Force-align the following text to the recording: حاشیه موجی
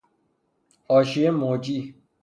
حاشیه 0.89 1.31
موجی 1.31 1.95